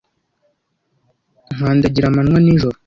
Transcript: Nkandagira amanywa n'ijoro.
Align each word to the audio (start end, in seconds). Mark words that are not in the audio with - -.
Nkandagira 1.55 2.05
amanywa 2.07 2.39
n'ijoro. 2.41 2.77